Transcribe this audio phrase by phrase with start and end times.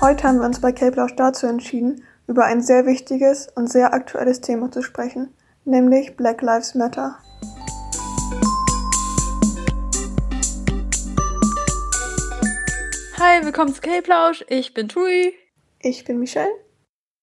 [0.00, 4.40] Heute haben wir uns bei K-Plausch dazu entschieden, über ein sehr wichtiges und sehr aktuelles
[4.40, 5.34] Thema zu sprechen,
[5.64, 7.18] nämlich Black Lives Matter.
[13.18, 14.44] Hi, willkommen zu K-Plausch.
[14.46, 15.34] Ich bin Tui.
[15.80, 16.54] Ich bin Michelle.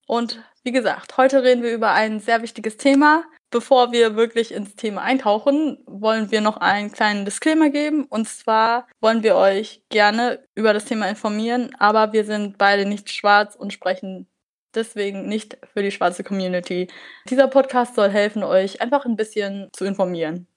[0.06, 3.24] Und wie gesagt, heute reden wir über ein sehr wichtiges Thema.
[3.56, 8.04] Bevor wir wirklich ins Thema eintauchen, wollen wir noch einen kleinen Disclaimer geben.
[8.04, 13.10] Und zwar wollen wir euch gerne über das Thema informieren, aber wir sind beide nicht
[13.10, 14.28] schwarz und sprechen
[14.74, 16.90] deswegen nicht für die schwarze Community.
[17.30, 20.48] Dieser Podcast soll helfen, euch einfach ein bisschen zu informieren.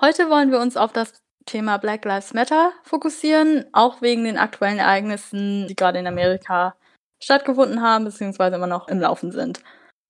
[0.00, 4.80] Heute wollen wir uns auf das Thema Black Lives Matter fokussieren, auch wegen den aktuellen
[4.80, 6.74] Ereignissen, die gerade in Amerika
[7.22, 9.62] stattgefunden haben, beziehungsweise immer noch im Laufen sind.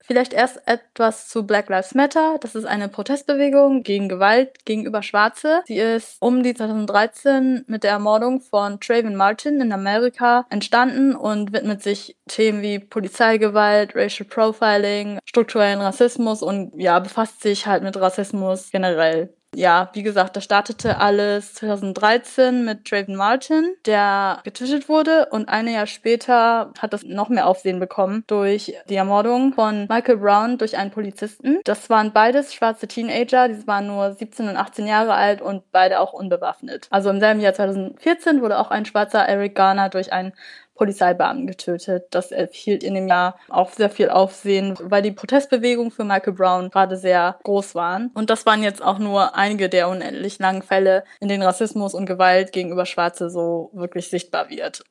[0.05, 2.37] Vielleicht erst etwas zu Black Lives Matter.
[2.41, 5.63] Das ist eine Protestbewegung gegen Gewalt gegenüber Schwarze.
[5.67, 11.53] Sie ist um die 2013 mit der Ermordung von Trayvon Martin in Amerika entstanden und
[11.53, 17.97] widmet sich Themen wie Polizeigewalt, Racial Profiling, strukturellen Rassismus und ja, befasst sich halt mit
[17.97, 25.27] Rassismus generell ja, wie gesagt, das startete alles 2013 mit Draven Martin, der getötet wurde
[25.31, 30.17] und ein Jahr später hat das noch mehr Aufsehen bekommen durch die Ermordung von Michael
[30.17, 31.61] Brown durch einen Polizisten.
[31.65, 36.01] Das waren beides schwarze Teenager, die waren nur 17 und 18 Jahre alt und beide
[36.01, 36.87] auch unbewaffnet.
[36.91, 40.33] Also im selben Jahr 2014 wurde auch ein schwarzer Eric Garner durch einen
[40.75, 42.07] Polizeibeamten getötet.
[42.11, 46.71] Das erhielt in dem Jahr auch sehr viel Aufsehen, weil die Protestbewegungen für Michael Brown
[46.71, 48.11] gerade sehr groß waren.
[48.15, 52.07] Und das waren jetzt auch nur einige der unendlich langen Fälle, in denen Rassismus und
[52.07, 54.83] Gewalt gegenüber Schwarze so wirklich sichtbar wird.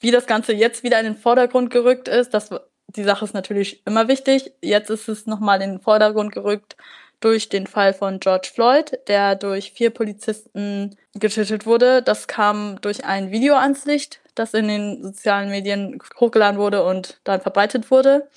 [0.00, 2.50] Wie das Ganze jetzt wieder in den Vordergrund gerückt ist, das,
[2.88, 4.52] die Sache ist natürlich immer wichtig.
[4.62, 6.76] Jetzt ist es nochmal in den Vordergrund gerückt
[7.20, 12.02] durch den Fall von George Floyd, der durch vier Polizisten getötet wurde.
[12.02, 17.20] Das kam durch ein Video ans Licht, das in den sozialen Medien hochgeladen wurde und
[17.24, 18.28] dann verbreitet wurde.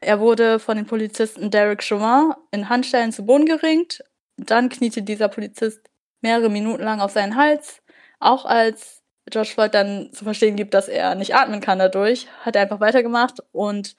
[0.00, 4.04] Er wurde von den Polizisten Derek Chauvin in Handstellen zu Boden geringt.
[4.36, 5.80] Dann kniete dieser Polizist
[6.20, 7.82] mehrere Minuten lang auf seinen Hals.
[8.20, 12.56] Auch als George Floyd dann zu verstehen gibt, dass er nicht atmen kann dadurch, hat
[12.56, 13.96] er einfach weitergemacht und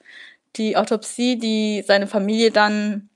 [0.56, 3.08] die Autopsie, die seine Familie dann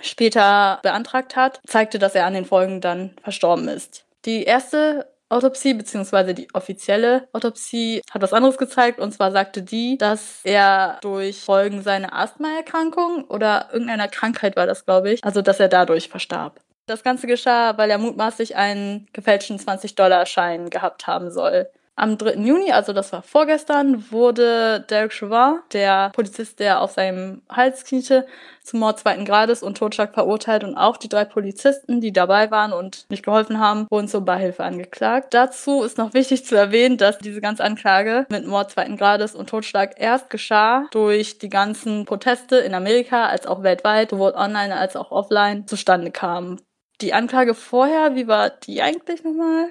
[0.00, 4.06] später beantragt hat, zeigte, dass er an den Folgen dann verstorben ist.
[4.24, 9.98] Die erste Autopsie beziehungsweise die offizielle Autopsie hat was anderes gezeigt und zwar sagte die,
[9.98, 15.58] dass er durch Folgen seiner Asthmaerkrankung oder irgendeiner Krankheit war das, glaube ich, also dass
[15.58, 16.60] er dadurch verstarb.
[16.86, 21.68] Das Ganze geschah, weil er mutmaßlich einen gefälschten 20-Dollar-Schein gehabt haben soll.
[21.98, 22.34] Am 3.
[22.34, 28.26] Juni, also das war vorgestern, wurde Derek Chauvin, der Polizist, der auf seinem Hals kniete,
[28.62, 32.74] zum Mord zweiten Grades und Totschlag verurteilt und auch die drei Polizisten, die dabei waren
[32.74, 35.32] und nicht geholfen haben, wurden zur Beihilfe angeklagt.
[35.32, 39.48] Dazu ist noch wichtig zu erwähnen, dass diese ganze Anklage mit Mord zweiten Grades und
[39.48, 44.96] Totschlag erst geschah durch die ganzen Proteste in Amerika als auch weltweit, sowohl online als
[44.96, 46.58] auch offline, zustande kam.
[47.00, 49.70] Die Anklage vorher, wie war die eigentlich nochmal?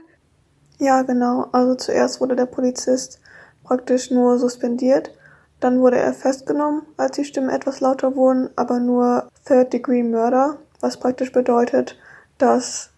[0.80, 1.48] Ja, genau.
[1.52, 3.20] Also zuerst wurde der Polizist
[3.64, 5.12] praktisch nur suspendiert.
[5.60, 10.58] Dann wurde er festgenommen, als die Stimmen etwas lauter wurden, aber nur Third Degree Murder,
[10.82, 11.98] was praktisch bedeutet,
[12.38, 12.90] dass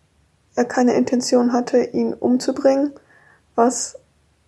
[0.55, 2.93] er keine Intention hatte, ihn umzubringen,
[3.55, 3.97] was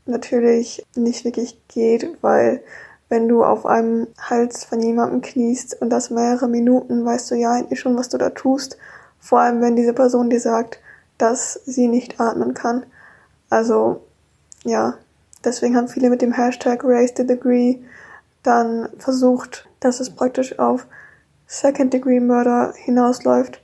[0.05, 2.61] natürlich nicht wirklich geht, weil
[3.09, 7.53] wenn du auf einem Hals von jemandem kniest und das mehrere Minuten, weißt du ja
[7.53, 8.77] eigentlich schon, was du da tust.
[9.19, 10.79] Vor allem, wenn diese Person dir sagt,
[11.17, 12.85] dass sie nicht atmen kann.
[13.49, 14.05] Also
[14.63, 14.95] ja,
[15.43, 17.77] deswegen haben viele mit dem Hashtag Raise the Degree
[18.43, 20.85] dann versucht, dass es praktisch auf
[21.47, 23.61] Second Degree Murder hinausläuft.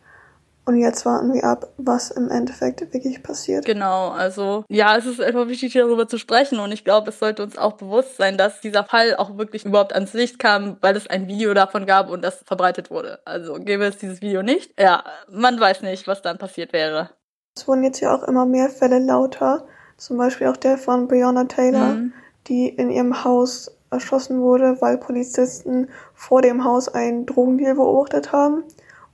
[0.68, 3.66] Und jetzt warten wir ab, was im Endeffekt wirklich passiert.
[3.66, 6.57] Genau, also ja, es ist einfach wichtig, darüber zu sprechen.
[6.59, 9.94] Und ich glaube, es sollte uns auch bewusst sein, dass dieser Fall auch wirklich überhaupt
[9.94, 13.19] ans Licht kam, weil es ein Video davon gab und das verbreitet wurde.
[13.25, 17.12] Also gäbe es dieses Video nicht, ja, man weiß nicht, was dann passiert wäre.
[17.56, 19.68] Es wurden jetzt ja auch immer mehr Fälle lauter.
[19.97, 22.13] Zum Beispiel auch der von Breonna Taylor, mhm.
[22.47, 28.63] die in ihrem Haus erschossen wurde, weil Polizisten vor dem Haus einen Drogendeal beobachtet haben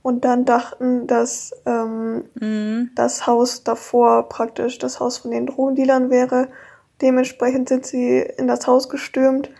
[0.02, 2.90] und dann dachten, dass ähm, mhm.
[2.94, 6.48] das Haus davor praktisch das Haus von den Drogendealern wäre.
[7.00, 9.50] Dementsprechend sind sie in das Haus gestürmt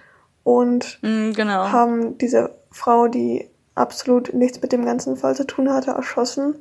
[0.42, 1.70] und mhm, genau.
[1.70, 6.56] haben diese Frau, die absolut nichts mit dem ganzen Fall zu tun hatte, erschossen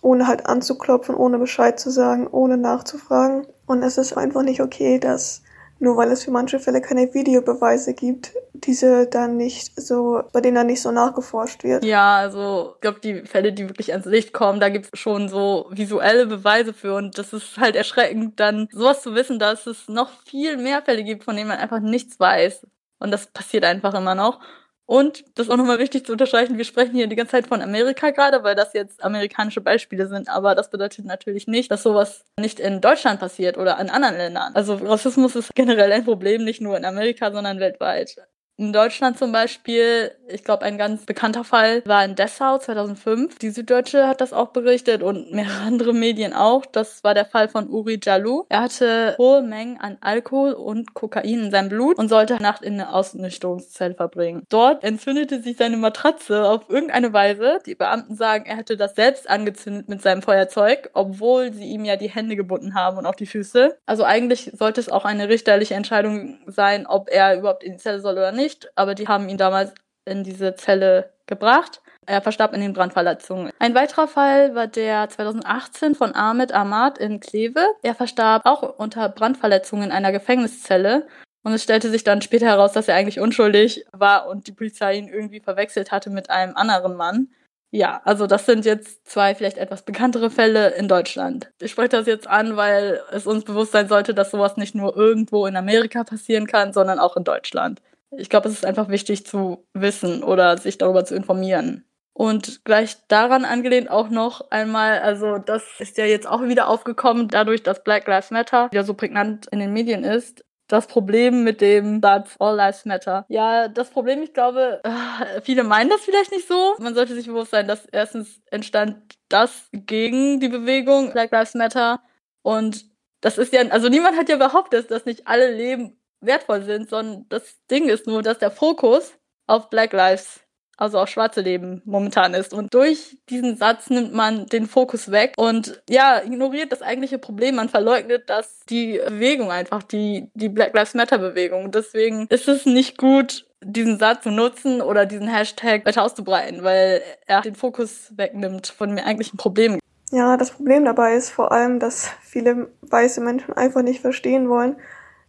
[0.00, 3.46] ohne halt anzuklopfen, ohne Bescheid zu sagen, ohne nachzufragen.
[3.68, 5.42] Und es ist einfach nicht okay, dass
[5.80, 10.56] nur weil es für manche Fälle keine Videobeweise gibt, diese dann nicht so, bei denen
[10.56, 11.84] dann nicht so nachgeforscht wird.
[11.84, 15.28] Ja, also ich glaube, die Fälle, die wirklich ans Licht kommen, da gibt es schon
[15.28, 19.86] so visuelle Beweise für und das ist halt erschreckend, dann sowas zu wissen, dass es
[19.88, 22.66] noch viel mehr Fälle gibt, von denen man einfach nichts weiß.
[22.98, 24.40] Und das passiert einfach immer noch.
[24.88, 27.60] Und das ist auch nochmal wichtig zu unterstreichen, wir sprechen hier die ganze Zeit von
[27.60, 32.24] Amerika gerade, weil das jetzt amerikanische Beispiele sind, aber das bedeutet natürlich nicht, dass sowas
[32.40, 34.54] nicht in Deutschland passiert oder in anderen Ländern.
[34.54, 38.16] Also Rassismus ist generell ein Problem, nicht nur in Amerika, sondern weltweit.
[38.60, 43.38] In Deutschland zum Beispiel, ich glaube, ein ganz bekannter Fall war in Dessau 2005.
[43.38, 46.66] Die Süddeutsche hat das auch berichtet und mehrere andere Medien auch.
[46.66, 48.46] Das war der Fall von Uri Jalou.
[48.48, 52.72] Er hatte hohe Mengen an Alkohol und Kokain in seinem Blut und sollte Nacht in
[52.72, 54.42] eine Ausnüchterungszelle verbringen.
[54.48, 57.60] Dort entzündete sich seine Matratze auf irgendeine Weise.
[57.64, 61.94] Die Beamten sagen, er hätte das selbst angezündet mit seinem Feuerzeug, obwohl sie ihm ja
[61.94, 63.76] die Hände gebunden haben und auch die Füße.
[63.86, 68.00] Also eigentlich sollte es auch eine richterliche Entscheidung sein, ob er überhaupt in die Zelle
[68.00, 69.74] soll oder nicht nicht, aber die haben ihn damals
[70.06, 71.82] in diese Zelle gebracht.
[72.06, 73.52] Er verstarb in den Brandverletzungen.
[73.58, 77.60] Ein weiterer Fall war der 2018 von Ahmed Ahmad in Kleve.
[77.82, 81.06] Er verstarb auch unter Brandverletzungen in einer Gefängniszelle.
[81.44, 84.96] Und es stellte sich dann später heraus, dass er eigentlich unschuldig war und die Polizei
[84.96, 87.28] ihn irgendwie verwechselt hatte mit einem anderen Mann.
[87.70, 91.50] Ja, also das sind jetzt zwei vielleicht etwas bekanntere Fälle in Deutschland.
[91.60, 94.96] Ich spreche das jetzt an, weil es uns bewusst sein sollte, dass sowas nicht nur
[94.96, 97.82] irgendwo in Amerika passieren kann, sondern auch in Deutschland.
[98.10, 101.84] Ich glaube, es ist einfach wichtig zu wissen oder sich darüber zu informieren.
[102.18, 107.28] Und gleich daran angelehnt auch noch einmal, also das ist ja jetzt auch wieder aufgekommen,
[107.28, 110.44] dadurch, dass Black Lives Matter ja so prägnant in den Medien ist.
[110.66, 113.24] Das Problem mit dem Satz All Lives Matter.
[113.28, 116.74] Ja, das Problem, ich glaube, äh, viele meinen das vielleicht nicht so.
[116.78, 122.02] Man sollte sich bewusst sein, dass erstens entstand das gegen die Bewegung Black Lives Matter.
[122.42, 122.84] Und
[123.20, 127.26] das ist ja, also niemand hat ja behauptet, dass nicht alle Leben wertvoll sind, sondern
[127.28, 129.14] das Ding ist nur, dass der Fokus
[129.46, 130.40] auf Black Lives,
[130.76, 132.52] also auf schwarze Leben momentan ist.
[132.52, 137.56] Und durch diesen Satz nimmt man den Fokus weg und ja, ignoriert das eigentliche Problem.
[137.56, 141.72] Man verleugnet, dass die Bewegung einfach, die, die Black Lives Matter Bewegung.
[141.72, 147.02] Deswegen ist es nicht gut, diesen Satz zu nutzen oder diesen Hashtag weiter auszubreiten, weil
[147.26, 149.80] er den Fokus wegnimmt von dem eigentlichen Problem.
[150.10, 154.76] Ja, das Problem dabei ist vor allem, dass viele weiße Menschen einfach nicht verstehen wollen,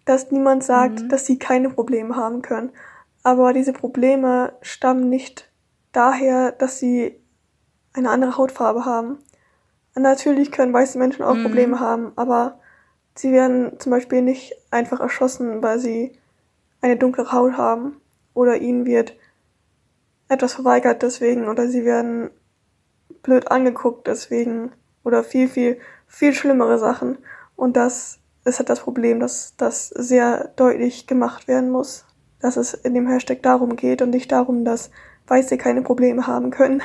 [0.09, 1.09] dass niemand sagt, mhm.
[1.09, 2.71] dass sie keine Probleme haben können.
[3.21, 5.51] Aber diese Probleme stammen nicht
[5.91, 7.15] daher, dass sie
[7.94, 9.19] eine andere Hautfarbe haben.
[9.95, 11.44] Natürlich können weiße Menschen auch mhm.
[11.44, 12.59] Probleme haben, aber
[13.13, 16.17] sie werden zum Beispiel nicht einfach erschossen, weil sie
[16.81, 18.01] eine dunkle Haut haben
[18.33, 19.15] oder ihnen wird
[20.27, 22.31] etwas verweigert deswegen oder sie werden
[23.21, 24.71] blöd angeguckt deswegen
[25.03, 27.19] oder viel, viel, viel schlimmere Sachen.
[27.56, 32.06] Und das ist halt das Problem, dass das sehr deutlich gemacht werden muss,
[32.39, 34.91] dass es in dem Hashtag darum geht und nicht darum, dass
[35.27, 36.81] Weiße keine Probleme haben können.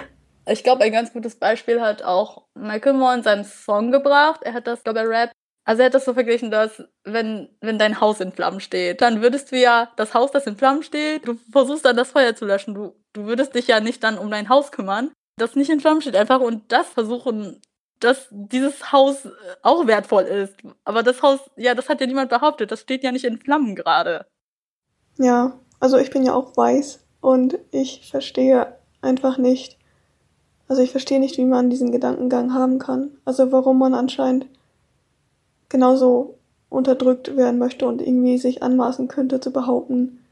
[0.47, 4.43] Ich glaube, ein ganz gutes Beispiel hat auch Michael Moore in seinem Song gebracht.
[4.43, 5.33] Er hat das, glaube ich, Rap.
[5.67, 9.23] Also er hat das so verglichen, dass wenn, wenn dein Haus in Flammen steht, dann
[9.23, 12.45] würdest du ja das Haus, das in Flammen steht, du versuchst dann das Feuer zu
[12.45, 12.75] löschen.
[12.75, 16.03] Du, du würdest dich ja nicht dann um dein Haus kümmern, das nicht in Flammen
[16.03, 17.63] steht einfach und das versuchen
[18.01, 19.31] dass dieses Haus äh,
[19.63, 20.55] auch wertvoll ist.
[20.85, 22.71] Aber das Haus, ja, das hat ja niemand behauptet.
[22.71, 24.27] Das steht ja nicht in Flammen gerade.
[25.19, 29.79] Ja, also ich bin ja auch weiß und ich verstehe einfach nicht,
[30.69, 33.11] also ich verstehe nicht, wie man diesen Gedankengang haben kann.
[33.25, 34.47] Also warum man anscheinend
[35.69, 40.25] genauso unterdrückt werden möchte und irgendwie sich anmaßen könnte zu behaupten,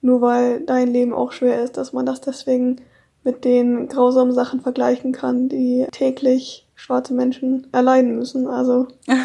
[0.00, 2.82] nur weil dein Leben auch schwer ist, dass man das deswegen
[3.22, 8.46] mit den grausamen Sachen vergleichen kann, die täglich schwarze Menschen erleiden müssen.
[8.46, 8.88] Also.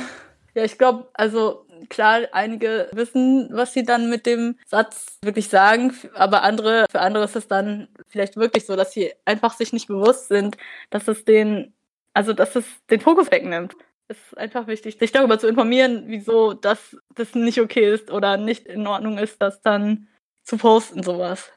[0.56, 5.94] Ja, ich glaube, also klar, einige wissen, was sie dann mit dem Satz wirklich sagen,
[6.16, 9.88] aber andere, für andere ist es dann vielleicht wirklich so, dass sie einfach sich nicht
[9.88, 10.58] bewusst sind,
[10.89, 11.75] dass es den,
[12.16, 13.75] also dass es den Fokus wegnimmt.
[14.08, 18.38] Es ist einfach wichtig, sich darüber zu informieren, wieso das, das nicht okay ist oder
[18.38, 20.08] nicht in Ordnung ist, das dann
[20.44, 21.51] zu posten, sowas.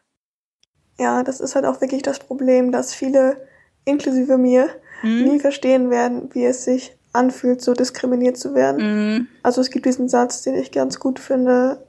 [0.99, 3.49] Ja, das ist halt auch wirklich das Problem, dass viele,
[3.85, 4.69] inklusive mir,
[5.03, 5.25] mhm.
[5.25, 9.15] nie verstehen werden, wie es sich anfühlt, so diskriminiert zu werden.
[9.15, 9.29] Mhm.
[9.43, 11.85] Also es gibt diesen Satz, den ich ganz gut finde,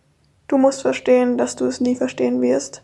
[0.48, 2.84] du musst verstehen, dass du es nie verstehen wirst.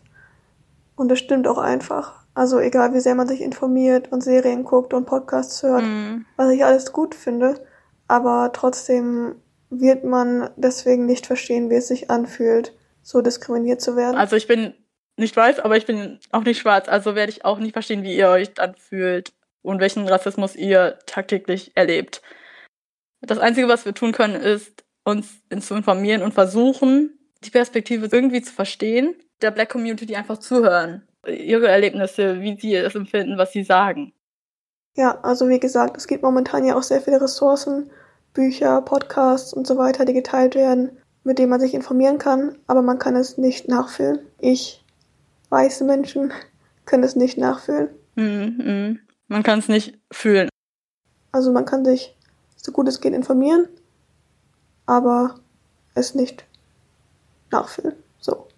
[0.96, 2.20] Und das stimmt auch einfach.
[2.34, 6.24] Also egal, wie sehr man sich informiert und Serien guckt und Podcasts hört, mhm.
[6.36, 7.54] was ich alles gut finde,
[8.08, 9.34] aber trotzdem
[9.70, 14.16] wird man deswegen nicht verstehen, wie es sich anfühlt, so diskriminiert zu werden.
[14.16, 14.74] Also ich bin
[15.20, 18.16] nicht weiß, aber ich bin auch nicht schwarz, also werde ich auch nicht verstehen, wie
[18.16, 22.22] ihr euch dann fühlt und welchen Rassismus ihr tagtäglich erlebt.
[23.20, 28.42] Das Einzige, was wir tun können, ist, uns zu informieren und versuchen, die Perspektive irgendwie
[28.42, 31.06] zu verstehen, der Black Community einfach zuhören.
[31.26, 34.12] Ihre Erlebnisse, wie sie es empfinden, was sie sagen.
[34.96, 37.90] Ja, also wie gesagt, es gibt momentan ja auch sehr viele Ressourcen,
[38.32, 42.82] Bücher, Podcasts und so weiter, die geteilt werden, mit denen man sich informieren kann, aber
[42.82, 44.20] man kann es nicht nachfühlen.
[44.38, 44.79] Ich,
[45.50, 46.32] weiße Menschen,
[46.86, 47.90] können es nicht nachfühlen.
[48.16, 48.98] Mm.
[49.28, 50.48] Man kann es nicht fühlen.
[51.32, 52.16] Also man kann sich
[52.56, 53.68] so gut es geht informieren,
[54.86, 55.36] aber
[55.94, 56.44] es nicht
[57.50, 57.94] nachfühlen.
[58.18, 58.48] So.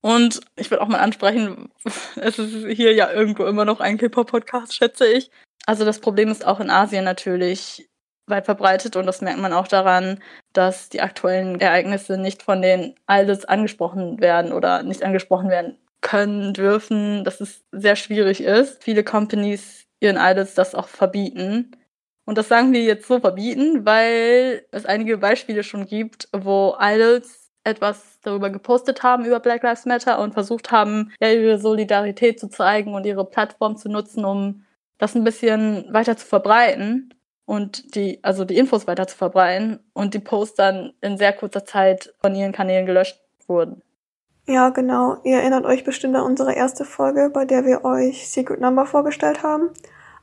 [0.00, 1.70] Und ich will auch mal ansprechen,
[2.16, 5.30] es ist hier ja irgendwo immer noch ein K-Pop-Podcast, schätze ich.
[5.66, 7.88] Also das Problem ist auch in Asien natürlich
[8.26, 12.94] weit verbreitet und das merkt man auch daran, dass die aktuellen Ereignisse nicht von den
[13.10, 15.76] Idols angesprochen werden oder nicht angesprochen werden
[16.10, 18.82] können, dürfen, dass es sehr schwierig ist.
[18.82, 21.76] Viele Companies ihren Idols das auch verbieten.
[22.24, 27.50] Und das sagen wir jetzt so verbieten, weil es einige Beispiele schon gibt, wo Idols
[27.64, 32.48] etwas darüber gepostet haben über Black Lives Matter und versucht haben, ja, ihre Solidarität zu
[32.48, 34.64] zeigen und ihre Plattform zu nutzen, um
[34.98, 37.14] das ein bisschen weiter zu verbreiten
[37.44, 41.64] und die, also die Infos weiter zu verbreiten und die Posts dann in sehr kurzer
[41.64, 43.82] Zeit von ihren Kanälen gelöscht wurden.
[44.46, 45.18] Ja, genau.
[45.22, 49.42] Ihr erinnert euch bestimmt an unsere erste Folge, bei der wir euch Secret Number vorgestellt
[49.42, 49.70] haben.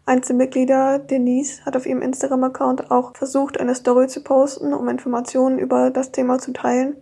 [0.05, 5.91] Einzelmitglieder Denise hat auf ihrem Instagram-Account auch versucht, eine Story zu posten, um Informationen über
[5.91, 6.95] das Thema zu teilen.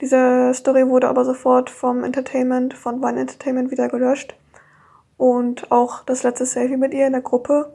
[0.00, 4.34] Diese Story wurde aber sofort vom Entertainment, von Vine Entertainment wieder gelöscht
[5.16, 7.72] und auch das letzte Selfie mit ihr in der Gruppe,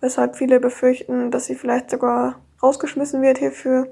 [0.00, 3.88] weshalb viele befürchten, dass sie vielleicht sogar rausgeschmissen wird hierfür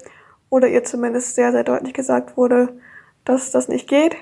[0.51, 2.69] oder ihr zumindest sehr, sehr deutlich gesagt wurde,
[3.25, 4.17] dass das nicht geht,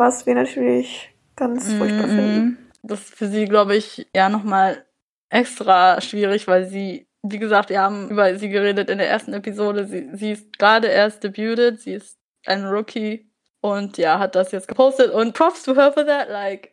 [0.00, 1.78] was wir natürlich ganz mm -hmm.
[1.78, 2.70] furchtbar finden.
[2.82, 4.84] Das ist für sie, glaube ich, ja nochmal
[5.28, 9.86] extra schwierig, weil sie, wie gesagt, wir haben über sie geredet in der ersten Episode.
[9.86, 13.30] Sie, sie ist gerade erst debuted, sie ist ein Rookie
[13.60, 16.72] und ja, hat das jetzt gepostet und props to her for that, like,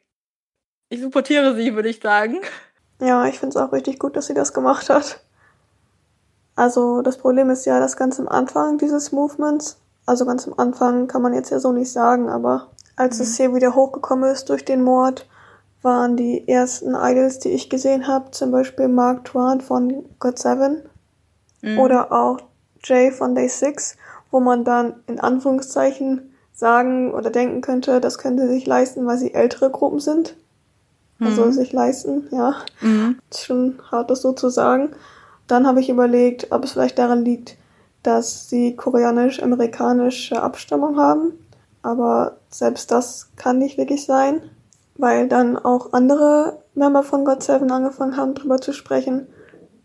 [0.90, 2.40] ich supportiere sie, würde ich sagen.
[3.02, 5.20] Ja, ich finde es auch richtig gut, dass sie das gemacht hat.
[6.56, 11.08] Also das Problem ist ja, dass ganz am Anfang dieses Movements, also ganz am Anfang
[11.08, 13.24] kann man jetzt ja so nicht sagen, aber als mhm.
[13.24, 15.26] es hier wieder hochgekommen ist durch den Mord,
[15.82, 20.82] waren die ersten Idols, die ich gesehen habe, zum Beispiel Mark Twain von God Seven
[21.62, 21.80] mhm.
[21.80, 22.40] oder auch
[22.84, 23.96] Jay von Day 6,
[24.32, 29.18] wo man dann in Anführungszeichen sagen oder denken könnte, das können sie sich leisten, weil
[29.18, 30.36] sie ältere Gruppen sind
[31.20, 31.52] also mhm.
[31.52, 32.56] sich leisten, ja.
[32.82, 33.20] Mhm.
[33.30, 34.92] Ist schon hart, das so zu sagen.
[35.48, 37.58] Dann habe ich überlegt, ob es vielleicht daran liegt,
[38.04, 41.34] dass sie koreanisch-amerikanische Abstammung haben.
[41.82, 44.42] Aber selbst das kann nicht wirklich sein,
[44.96, 49.28] weil dann auch andere Member von God Seven angefangen haben, drüber zu sprechen.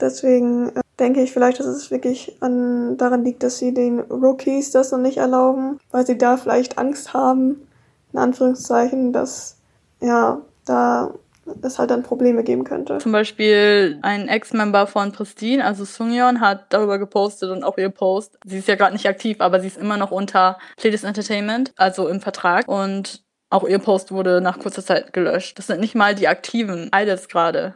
[0.01, 4.71] Deswegen äh, denke ich vielleicht, dass es wirklich an, daran liegt, dass sie den Rookies
[4.71, 7.67] das noch nicht erlauben, weil sie da vielleicht Angst haben,
[8.13, 9.57] in Anführungszeichen, dass
[10.01, 11.15] ja da
[11.63, 12.99] es halt dann Probleme geben könnte.
[12.99, 18.39] Zum Beispiel ein Ex-Member von Pristine, also Sungyeon, hat darüber gepostet und auch ihr Post.
[18.45, 22.09] Sie ist ja gerade nicht aktiv, aber sie ist immer noch unter Pledis Entertainment, also
[22.09, 22.69] im Vertrag.
[22.69, 25.59] Und auch ihr Post wurde nach kurzer Zeit gelöscht.
[25.59, 27.75] Das sind nicht mal die aktiven Idols gerade.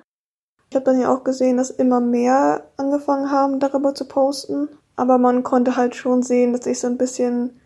[0.71, 4.69] Ich habe dann ja auch gesehen, dass immer mehr angefangen haben, darüber zu posten.
[4.97, 7.61] Aber man konnte halt schon sehen, dass sich so ein bisschen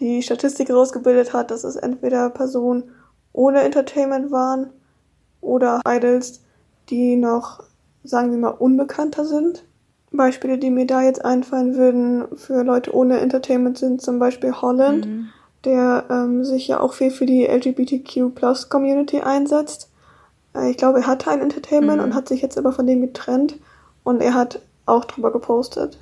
[0.00, 2.92] die Statistik rausgebildet hat, dass es entweder Personen
[3.32, 4.70] ohne Entertainment waren
[5.46, 6.42] oder Idols,
[6.90, 7.62] die noch,
[8.04, 9.64] sagen wir mal, unbekannter sind.
[10.12, 15.06] Beispiele, die mir da jetzt einfallen würden für Leute ohne Entertainment sind zum Beispiel Holland,
[15.06, 15.28] mhm.
[15.64, 19.90] der ähm, sich ja auch viel für die LGBTQ-Plus-Community einsetzt.
[20.54, 22.04] Äh, ich glaube, er hatte ein Entertainment mhm.
[22.04, 23.56] und hat sich jetzt aber von dem getrennt
[24.04, 25.98] und er hat auch drüber gepostet.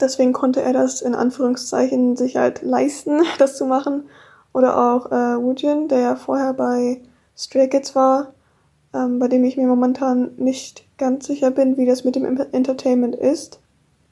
[0.00, 4.04] Deswegen konnte er das in Anführungszeichen sich halt leisten, das zu machen.
[4.52, 7.00] Oder auch äh, Woojin, der ja vorher bei
[7.36, 8.32] Stray Kids war,
[8.94, 13.14] ähm, bei dem ich mir momentan nicht ganz sicher bin, wie das mit dem Entertainment
[13.14, 13.60] ist,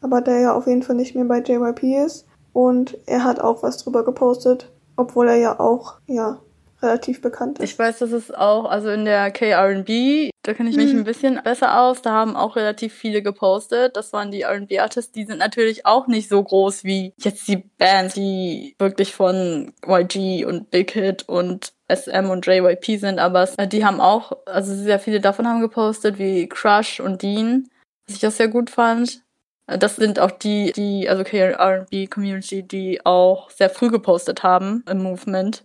[0.01, 2.27] aber der ja auf jeden Fall nicht mehr bei JYP ist.
[2.53, 6.41] Und er hat auch was drüber gepostet, obwohl er ja auch, ja,
[6.83, 7.73] relativ bekannt ist.
[7.73, 11.01] Ich weiß, dass es auch, also in der KRB, da kenne ich mich mhm.
[11.01, 13.97] ein bisschen besser aus, da haben auch relativ viele gepostet.
[13.97, 18.15] Das waren die RB-Artists, die sind natürlich auch nicht so groß wie jetzt die Bands,
[18.15, 24.01] die wirklich von YG und Big Hit und SM und JYP sind, aber die haben
[24.01, 27.69] auch, also sehr viele davon haben gepostet, wie Crush und Dean,
[28.07, 29.23] was ich auch sehr gut fand.
[29.67, 35.03] Das sind auch die, die, also KRB Community, die auch sehr früh gepostet haben im
[35.03, 35.65] Movement.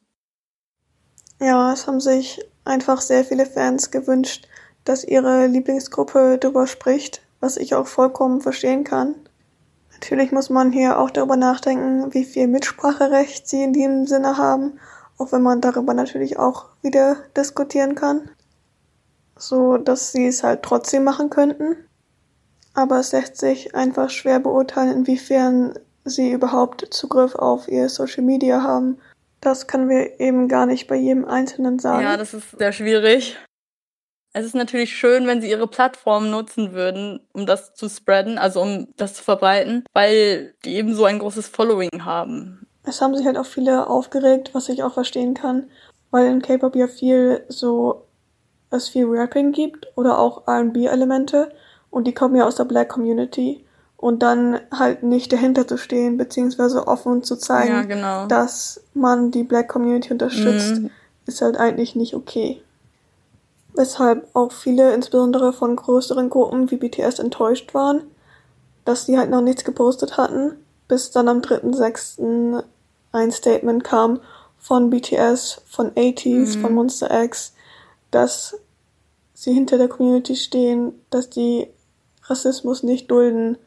[1.39, 4.47] Ja, es haben sich einfach sehr viele Fans gewünscht,
[4.85, 9.15] dass ihre Lieblingsgruppe darüber spricht, was ich auch vollkommen verstehen kann.
[9.93, 14.79] Natürlich muss man hier auch darüber nachdenken, wie viel Mitspracherecht sie in diesem Sinne haben,
[15.23, 18.29] auch wenn man darüber natürlich auch wieder diskutieren kann,
[19.37, 21.77] so dass sie es halt trotzdem machen könnten.
[22.73, 28.63] Aber es lässt sich einfach schwer beurteilen, inwiefern sie überhaupt Zugriff auf ihr Social Media
[28.63, 28.97] haben.
[29.39, 32.03] Das können wir eben gar nicht bei jedem Einzelnen sagen.
[32.03, 33.37] Ja, das ist sehr schwierig.
[34.33, 38.61] Es ist natürlich schön, wenn sie ihre Plattform nutzen würden, um das zu spreaden, also
[38.61, 42.62] um das zu verbreiten, weil die eben so ein großes Following haben.
[42.83, 45.65] Es haben sich halt auch viele aufgeregt, was ich auch verstehen kann,
[46.11, 48.03] weil in K-Pop ja viel so,
[48.69, 51.51] es viel Rapping gibt oder auch R&B-Elemente
[51.91, 53.63] und die kommen ja aus der Black Community
[53.97, 58.25] und dann halt nicht dahinter zu stehen, beziehungsweise offen zu zeigen, Ja, genau.
[58.27, 60.89] dass man die Black Community unterstützt, Mhm.
[61.25, 62.61] ist halt eigentlich nicht okay.
[63.75, 68.01] Weshalb auch viele, insbesondere von größeren Gruppen wie BTS, enttäuscht waren,
[68.85, 72.63] dass sie halt noch nichts gepostet hatten, bis dann am 3.6.
[73.11, 74.19] ein Statement kam
[74.57, 76.61] von BTS, von ATEEZ, Mhm.
[76.61, 77.53] von Monster X,
[78.11, 78.57] dass
[79.33, 81.67] sie hinter der Community stehen, dass die
[82.23, 83.57] Rassismus nicht dulden.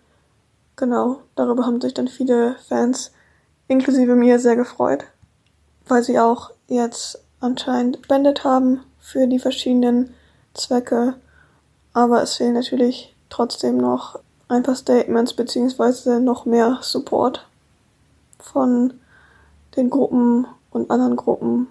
[0.76, 3.12] Genau, darüber haben sich dann viele Fans,
[3.68, 5.04] inklusive mir, sehr gefreut,
[5.86, 10.14] weil sie auch jetzt anscheinend spendet haben für die verschiedenen
[10.54, 11.14] Zwecke.
[11.92, 14.18] Aber es fehlen natürlich trotzdem noch
[14.48, 17.46] ein paar Statements beziehungsweise noch mehr Support
[18.38, 18.94] von
[19.76, 21.68] den Gruppen und anderen Gruppen.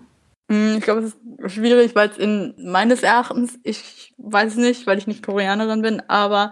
[0.48, 4.98] Mm, Ich glaube, es ist schwierig, weil es in meines Erachtens, ich weiß nicht, weil
[4.98, 6.52] ich nicht Koreanerin bin, aber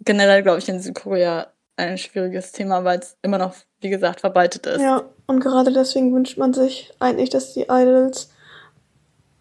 [0.00, 4.66] generell glaube ich in Südkorea ein schwieriges Thema, weil es immer noch, wie gesagt, verbreitet
[4.66, 4.80] ist.
[4.80, 8.30] Ja, und gerade deswegen wünscht man sich eigentlich, dass die Idols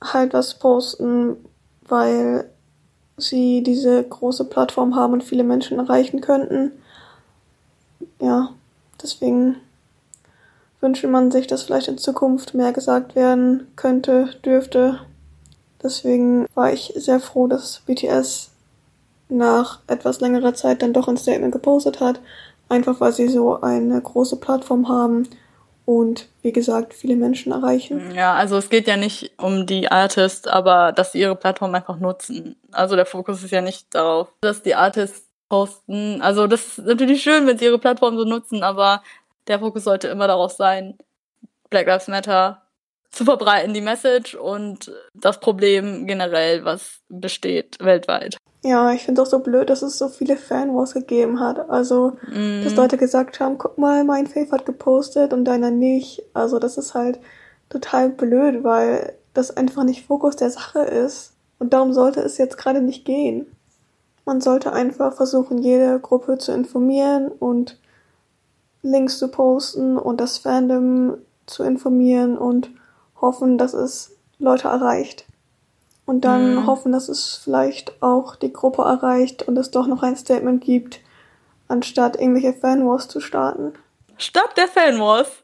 [0.04, 1.38] halt was posten,
[1.88, 2.50] weil
[3.17, 6.72] sie diese große Plattform haben und viele Menschen erreichen könnten.
[8.19, 8.50] Ja,
[9.01, 9.57] deswegen
[10.81, 15.00] wünscht man sich, dass vielleicht in Zukunft mehr gesagt werden könnte, dürfte.
[15.81, 18.51] Deswegen war ich sehr froh, dass BTS
[19.29, 22.19] nach etwas längerer Zeit dann doch ein Statement gepostet hat,
[22.69, 25.27] einfach weil sie so eine große Plattform haben
[25.86, 28.12] und wie gesagt viele Menschen erreichen.
[28.13, 32.00] Ja, also es geht ja nicht um die Artists, aber dass sie ihre Plattform einfach
[32.00, 32.56] nutzen.
[32.71, 36.21] Also der Fokus ist ja nicht darauf, dass die Artists posten.
[36.21, 39.04] Also das ist natürlich schön, wenn sie ihre Plattform so nutzen, aber
[39.48, 40.98] der Fokus sollte immer darauf sein,
[41.69, 42.63] Black Lives Matter
[43.12, 48.38] zu verbreiten, die Message und das Problem generell, was besteht weltweit.
[48.67, 51.69] Ja, ich finde es auch so blöd, dass es so viele Fanwars gegeben hat.
[51.69, 52.63] Also, Mm.
[52.63, 56.23] dass Leute gesagt haben, guck mal, mein Fave hat gepostet und deiner nicht.
[56.34, 57.19] Also, das ist halt
[57.69, 61.34] total blöd, weil das einfach nicht Fokus der Sache ist.
[61.60, 63.45] Und darum sollte es jetzt gerade nicht gehen.
[64.25, 67.78] Man sollte einfach versuchen, jede Gruppe zu informieren und
[68.82, 72.71] Links zu posten und das Fandom zu informieren und
[73.21, 75.25] hoffen, dass es Leute erreicht.
[76.06, 76.68] Und dann Mhm.
[76.68, 81.00] hoffen, dass es vielleicht auch die Gruppe erreicht und es doch noch ein Statement gibt,
[81.68, 83.74] anstatt irgendwelche Fanwars zu starten.
[84.18, 85.44] Statt der Fanwars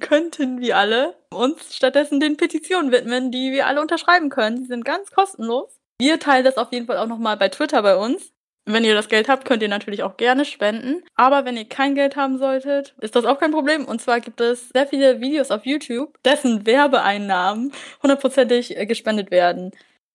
[0.00, 4.56] könnten wir alle uns stattdessen den Petitionen widmen, die wir alle unterschreiben können.
[4.56, 5.70] Die sind ganz kostenlos.
[6.00, 8.32] Wir teilen das auf jeden Fall auch nochmal bei Twitter bei uns.
[8.64, 11.02] Wenn ihr das Geld habt, könnt ihr natürlich auch gerne spenden.
[11.16, 13.84] Aber wenn ihr kein Geld haben solltet, ist das auch kein Problem.
[13.86, 19.72] Und zwar gibt es sehr viele Videos auf YouTube, dessen Werbeeinnahmen hundertprozentig gespendet werden.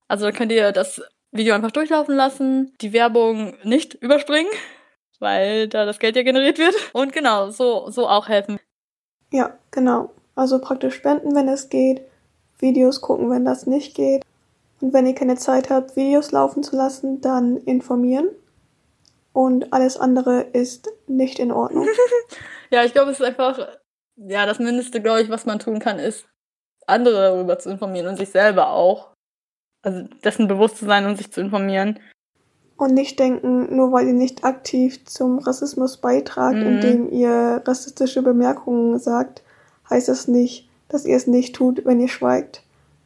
[0.08, 4.52] Also dann könnt ihr das Video einfach durchlaufen lassen, die Werbung nicht überspringen,
[5.20, 6.76] weil da das Geld ja generiert wird.
[6.94, 8.60] Und genau, so, so auch helfen.
[9.32, 10.12] Ja, genau.
[10.36, 12.02] Also praktisch spenden, wenn es geht,
[12.60, 14.24] Videos gucken, wenn das nicht geht.
[14.80, 18.30] Und wenn ihr keine Zeit habt, Videos laufen zu lassen, dann informieren.
[19.34, 21.88] Und alles andere ist nicht in Ordnung.
[22.70, 23.58] Ja, ich glaube, es ist einfach,
[24.18, 26.28] ja, das Mindeste, glaube ich, was man tun kann, ist,
[26.86, 29.14] andere darüber zu informieren und sich selber auch.
[29.88, 31.98] Also dessen bewusst zu sein und sich zu informieren.
[32.76, 36.68] Und nicht denken, nur weil ihr nicht aktiv zum Rassismus beitragt, Mhm.
[36.68, 39.44] indem ihr rassistische Bemerkungen sagt,
[39.90, 42.64] heißt das nicht, dass ihr es nicht tut, wenn ihr schweigt.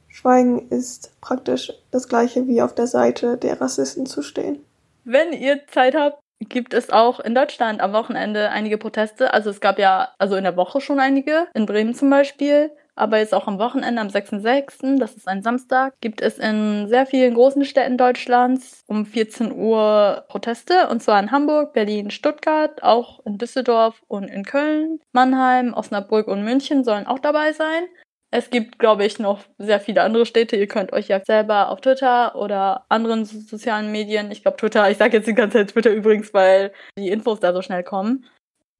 [0.08, 4.65] Schweigen ist praktisch das gleiche wie auf der Seite der Rassisten zu stehen.
[5.04, 9.36] Wenn ihr Zeit habt, gibt es auch in Deutschland am Wochenende einige Proteste.
[9.36, 12.72] Also es gab ja, also in der Woche schon einige, in Bremen zum Beispiel.
[12.95, 17.06] Aber jetzt auch am Wochenende, am 6.6., das ist ein Samstag, gibt es in sehr
[17.06, 20.88] vielen großen Städten Deutschlands um 14 Uhr Proteste.
[20.89, 24.99] Und zwar in Hamburg, Berlin, Stuttgart, auch in Düsseldorf und in Köln.
[25.13, 27.86] Mannheim, Osnabrück und München sollen auch dabei sein.
[28.34, 30.56] Es gibt, glaube ich, noch sehr viele andere Städte.
[30.56, 34.89] Ihr könnt euch ja selber auf Twitter oder anderen so- sozialen Medien, ich glaube Twitter,
[34.89, 38.25] ich sage jetzt die ganze Zeit Twitter übrigens, weil die Infos da so schnell kommen,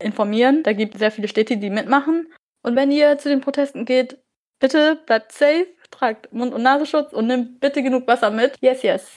[0.02, 0.64] informieren.
[0.64, 2.28] Da gibt es sehr viele Städte, die mitmachen.
[2.64, 4.18] Und wenn ihr zu den Protesten geht,
[4.60, 8.56] bitte bleibt safe, tragt Mund- und Nasenschutz und nimmt bitte genug Wasser mit.
[8.62, 9.08] Yes, yes.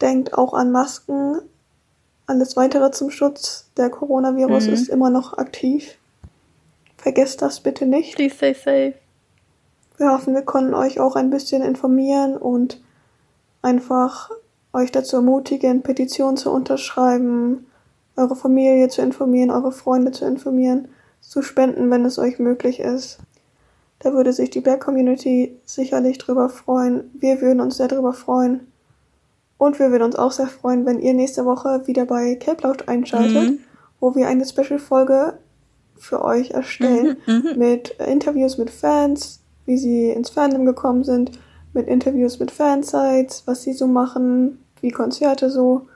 [0.00, 1.40] Denkt auch an Masken.
[2.26, 3.70] Alles weitere zum Schutz.
[3.76, 4.72] Der Coronavirus Mhm.
[4.72, 5.96] ist immer noch aktiv.
[6.96, 8.16] Vergesst das bitte nicht.
[8.16, 8.94] Please stay safe.
[9.98, 12.80] Wir hoffen, wir konnten euch auch ein bisschen informieren und
[13.62, 14.30] einfach
[14.72, 17.66] euch dazu ermutigen, Petitionen zu unterschreiben,
[18.16, 20.88] eure Familie zu informieren, eure Freunde zu informieren,
[21.28, 23.18] zu spenden, wenn es euch möglich ist.
[24.00, 27.10] Da würde sich die Berg-Community sicherlich drüber freuen.
[27.18, 28.66] Wir würden uns sehr drüber freuen.
[29.56, 33.50] Und wir würden uns auch sehr freuen, wenn ihr nächste Woche wieder bei Cape einschaltet,
[33.50, 33.58] Mhm.
[34.00, 35.38] wo wir eine Special-Folge
[35.96, 37.58] für euch erstellen Mhm, mhm.
[37.58, 41.30] mit Interviews mit Fans, wie sie ins Fandom gekommen sind,
[41.72, 45.86] mit Interviews mit Fansites, was sie so machen, wie Konzerte so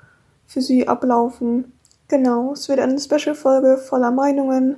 [0.46, 1.72] für sie ablaufen.
[2.08, 4.76] Genau, es wird eine Special-Folge voller Meinungen,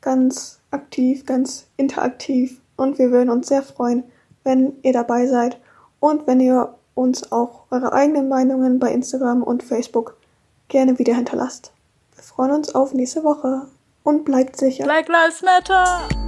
[0.00, 4.04] ganz aktiv, ganz interaktiv und wir würden uns sehr freuen,
[4.44, 5.58] wenn ihr dabei seid
[5.98, 10.16] und wenn ihr uns auch eure eigenen Meinungen bei Instagram und Facebook
[10.68, 11.72] gerne wieder hinterlasst.
[12.14, 13.66] Wir freuen uns auf nächste Woche
[14.02, 14.84] und bleibt sicher.
[14.84, 16.19] Black Lives Matter!